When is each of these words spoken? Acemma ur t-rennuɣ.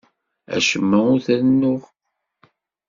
Acemma 0.55 0.97
ur 1.13 1.19
t-rennuɣ. 1.25 1.81